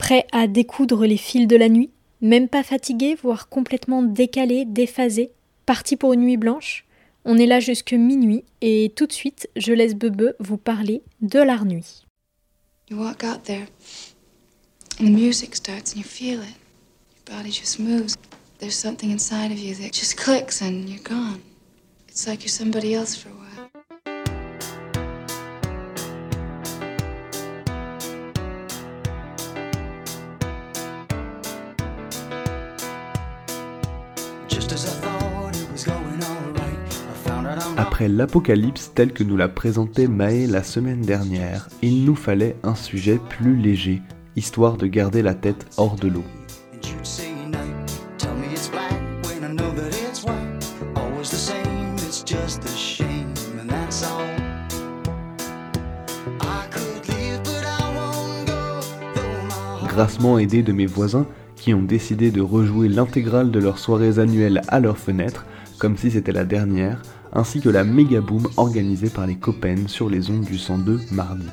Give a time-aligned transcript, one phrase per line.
[0.00, 1.90] Prêt à découdre les fils de la nuit,
[2.22, 5.30] même pas fatigué, voire complètement décalé, déphasé,
[5.66, 6.86] parti pour une nuit blanche
[7.26, 11.38] On est là jusque minuit et tout de suite, je laisse Bebe vous parler de
[11.38, 12.06] l'art nuit.
[12.90, 13.66] You walk out there,
[14.98, 16.56] and the music starts, and you feel it.
[17.28, 18.16] Your body just moves.
[18.58, 21.40] There's something inside of you that just clicks, and you're gone.
[22.08, 23.49] It's like you're somebody else for a while.
[38.00, 42.74] Après l'apocalypse tel que nous l'a présenté Maë la semaine dernière, il nous fallait un
[42.74, 44.00] sujet plus léger,
[44.36, 46.24] histoire de garder la tête hors de l'eau.
[59.88, 64.62] Grassement aidé de mes voisins qui ont décidé de rejouer l'intégrale de leurs soirées annuelles
[64.68, 65.44] à leur fenêtre,
[65.80, 67.00] comme si c'était la dernière,
[67.32, 71.46] ainsi que la méga boom organisée par les Copen sur les ondes du 102 mardi.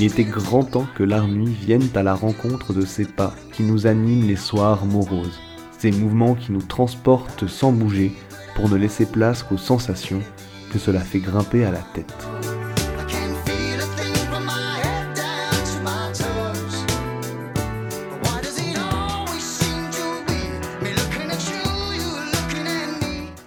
[0.00, 3.88] Il était grand temps que nuit vienne à la rencontre de ces pas qui nous
[3.88, 5.40] animent les soirs moroses,
[5.76, 8.12] ces mouvements qui nous transportent sans bouger
[8.54, 10.20] pour ne laisser place qu'aux sensations
[10.72, 12.14] que cela fait grimper à la tête.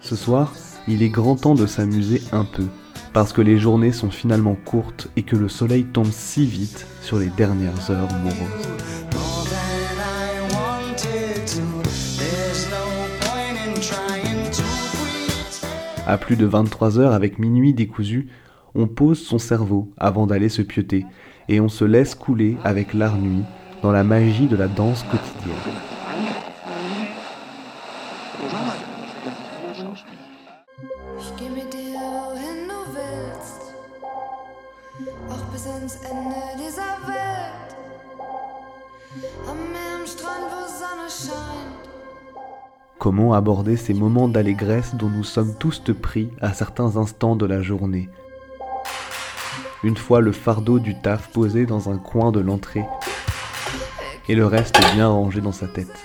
[0.00, 0.54] Ce soir,
[0.88, 2.64] il est grand temps de s'amuser un peu
[3.12, 7.18] parce que les journées sont finalement courtes et que le soleil tombe si vite sur
[7.18, 8.68] les dernières heures moroses.
[16.06, 18.28] À plus de 23 heures avec minuit décousu,
[18.74, 21.04] on pose son cerveau avant d'aller se pioter
[21.48, 23.44] et on se laisse couler avec l'art nuit
[23.82, 25.54] dans la magie de la danse quotidienne.
[42.98, 47.62] Comment aborder ces moments d'allégresse dont nous sommes tous pris à certains instants de la
[47.62, 48.08] journée?
[49.82, 52.84] Une fois le fardeau du taf posé dans un coin de l'entrée
[54.28, 55.96] et le reste bien rangé dans sa tête.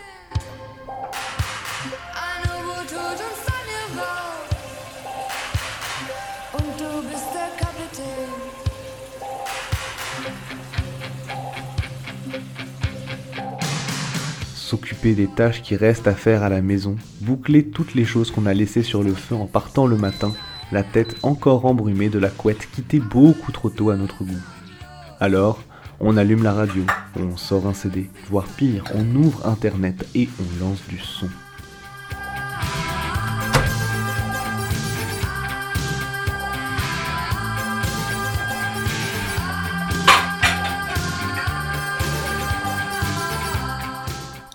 [14.73, 18.47] S'occuper des tâches qui restent à faire à la maison, boucler toutes les choses qu'on
[18.47, 20.33] a laissées sur le feu en partant le matin,
[20.71, 24.41] la tête encore embrumée de la couette quittée beaucoup trop tôt à notre goût.
[25.19, 25.61] Alors,
[25.99, 26.83] on allume la radio,
[27.15, 31.29] on sort un CD, voire pire, on ouvre Internet et on lance du son.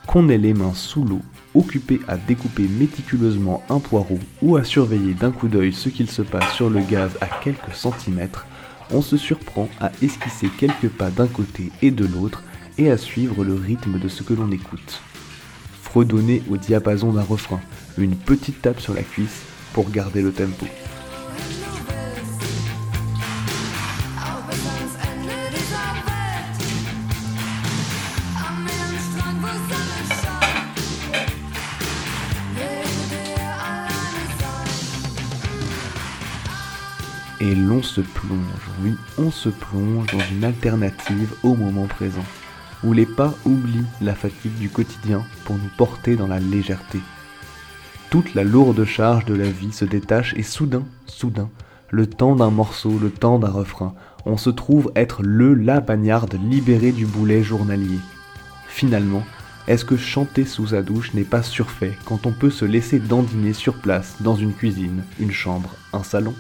[0.09, 1.21] Qu'on ait les mains sous l'eau,
[1.55, 6.23] occupé à découper méticuleusement un poireau ou à surveiller d'un coup d'œil ce qu'il se
[6.23, 8.47] passe sur le gaz à quelques centimètres,
[8.91, 12.43] on se surprend à esquisser quelques pas d'un côté et de l'autre
[12.79, 15.03] et à suivre le rythme de ce que l'on écoute.
[15.83, 17.61] Fredonner au diapason d'un refrain,
[17.99, 19.43] une petite tape sur la cuisse
[19.75, 20.67] pour garder le tempo.
[37.41, 42.25] Et l'on se plonge, oui, on se plonge dans une alternative au moment présent,
[42.85, 47.01] où les pas oublient la fatigue du quotidien pour nous porter dans la légèreté.
[48.11, 51.51] Toute la lourde charge de la vie se détache et soudain, soudain,
[51.91, 53.95] le temps d'un morceau, le temps d'un refrain,
[54.27, 57.99] on se trouve être le la bagnarde libérée du boulet journalier.
[58.67, 59.25] Finalement,
[59.67, 63.53] est-ce que chanter sous sa douche n'est pas surfait quand on peut se laisser dandiner
[63.53, 66.35] sur place dans une cuisine, une chambre, un salon?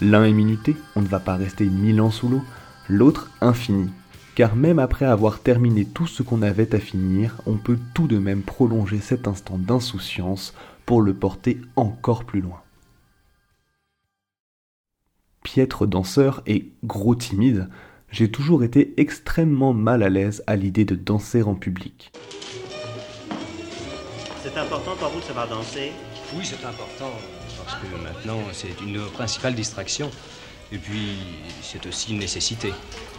[0.00, 2.42] L'un est minuté, on ne va pas rester mille ans sous l'eau,
[2.88, 3.90] l'autre infini.
[4.34, 8.18] Car même après avoir terminé tout ce qu'on avait à finir, on peut tout de
[8.18, 10.54] même prolonger cet instant d'insouciance
[10.86, 12.60] pour le porter encore plus loin.
[15.44, 17.68] piètre danseur et gros timide,
[18.10, 22.10] j'ai toujours été extrêmement mal à l'aise à l'idée de danser en public.
[24.42, 25.92] C'est important pour vous de savoir danser
[26.32, 27.12] Oui, c'est important,
[27.64, 30.10] parce que maintenant, c'est une principale distraction.
[30.72, 31.16] Et puis,
[31.62, 32.72] c'est aussi une nécessité.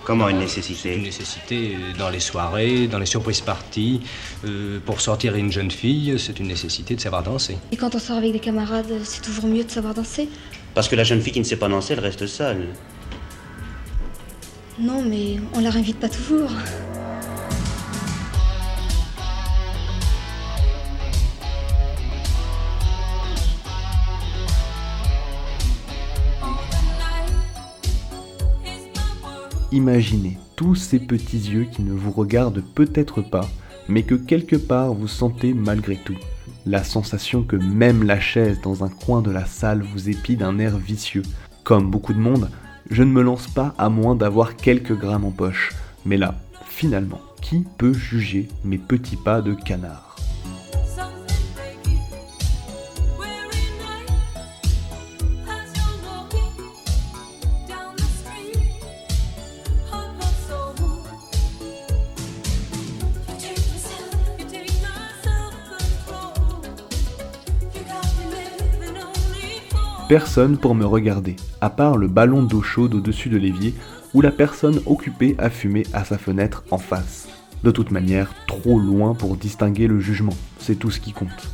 [0.04, 0.96] Comment une nécessité?
[0.96, 4.02] Une nécessité dans les soirées, dans les surprises parties.
[4.44, 7.58] Euh, pour sortir une jeune fille, c'est une nécessité de savoir danser.
[7.72, 10.28] Et quand on sort avec des camarades, c'est toujours mieux de savoir danser?
[10.74, 12.68] Parce que la jeune fille qui ne sait pas danser, elle reste seule.
[14.78, 16.52] Non, mais on la réinvite pas toujours.
[29.72, 33.48] Imaginez tous ces petits yeux qui ne vous regardent peut-être pas,
[33.90, 36.18] mais que quelque part vous sentez malgré tout.
[36.66, 40.60] La sensation que même la chaise dans un coin de la salle vous épie d'un
[40.60, 41.24] air vicieux.
[41.64, 42.50] Comme beaucoup de monde,
[42.90, 45.74] je ne me lance pas à moins d'avoir quelques grammes en poche.
[46.06, 46.36] Mais là,
[46.68, 50.05] finalement, qui peut juger mes petits pas de canard?
[70.08, 73.74] Personne pour me regarder, à part le ballon d'eau chaude au-dessus de l'évier
[74.14, 77.28] ou la personne occupée à fumer à sa fenêtre en face.
[77.64, 81.50] De toute manière, trop loin pour distinguer le jugement, c'est tout ce qui compte.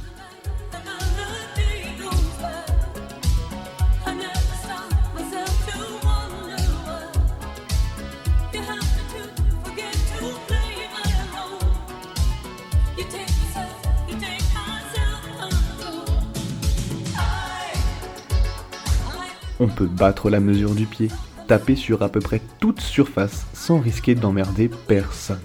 [19.63, 21.09] On peut battre la mesure du pied,
[21.47, 25.37] taper sur à peu près toute surface sans risquer d'emmerder personne.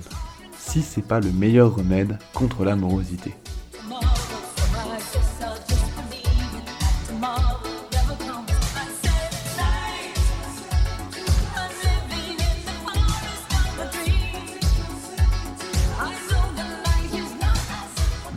[0.59, 3.35] Si c'est pas le meilleur remède contre la morosité.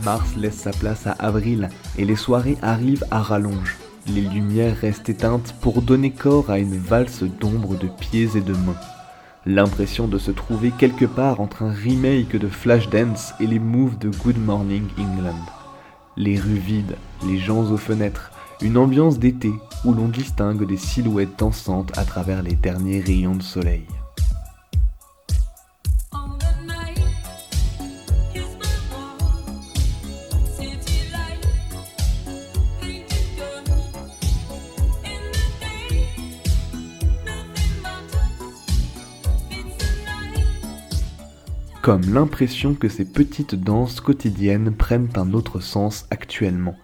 [0.04, 3.79] Mars laisse sa place à avril et les soirées arrivent à rallonge.
[4.14, 8.54] Les lumières restent éteintes pour donner corps à une valse d'ombre de pieds et de
[8.54, 8.80] mains.
[9.46, 14.08] L'impression de se trouver quelque part entre un remake de Flashdance et les moves de
[14.08, 15.44] Good Morning England.
[16.16, 16.96] Les rues vides,
[17.26, 19.52] les gens aux fenêtres, une ambiance d'été
[19.84, 23.86] où l'on distingue des silhouettes dansantes à travers les derniers rayons de soleil.
[41.90, 46.76] Comme l'impression que ces petites danses quotidiennes prennent un autre sens actuellement.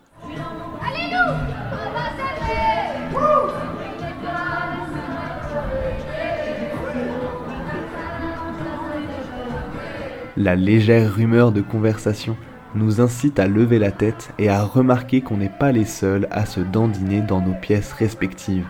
[10.37, 12.37] La légère rumeur de conversation
[12.75, 16.47] nous incite à lever la tête et à remarquer qu'on n'est pas les seuls à
[16.47, 18.67] se dandiner dans nos pièces respectives.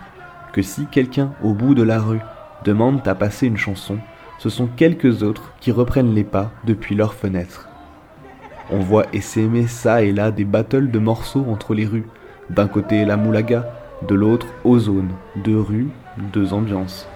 [0.53, 2.21] Que si quelqu'un au bout de la rue
[2.63, 3.97] demande à passer une chanson,
[4.37, 7.67] ce sont quelques autres qui reprennent les pas depuis leurs fenêtres.
[8.69, 12.07] On voit essaimer ça et là des battles de morceaux entre les rues.
[12.49, 13.65] D'un côté la moulaga,
[14.07, 15.89] de l'autre ozone, deux rues,
[16.33, 17.07] deux ambiances.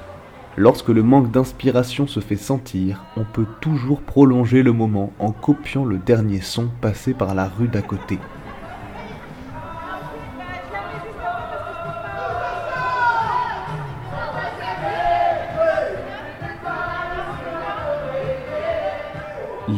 [0.57, 5.85] Lorsque le manque d'inspiration se fait sentir, on peut toujours prolonger le moment en copiant
[5.85, 8.19] le dernier son passé par la rue d'à côté.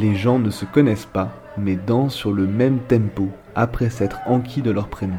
[0.03, 4.61] Les gens ne se connaissent pas, mais dansent sur le même tempo après s'être enquis
[4.61, 5.15] de leur prénom.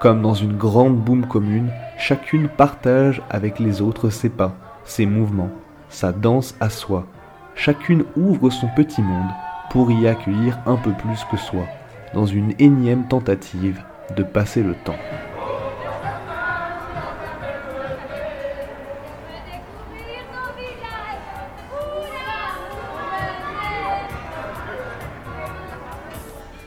[0.00, 5.52] Comme dans une grande boum commune, chacune partage avec les autres ses pas, ses mouvements,
[5.88, 7.06] sa danse à soi.
[7.54, 9.30] Chacune ouvre son petit monde
[9.70, 11.66] pour y accueillir un peu plus que soi,
[12.14, 13.80] dans une énième tentative
[14.16, 14.98] de passer le temps.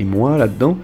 [0.01, 0.79] Et moi, là-dedans,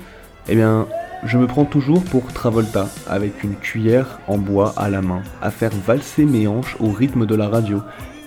[0.48, 0.86] eh bien,
[1.24, 5.50] je me prends toujours pour Travolta, avec une cuillère en bois à la main, à
[5.50, 7.82] faire valser mes hanches au rythme de la radio.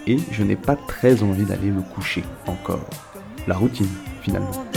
[0.08, 2.90] Et je n'ai pas très envie d'aller me coucher encore.
[3.46, 3.86] La routine,
[4.20, 4.69] finalement.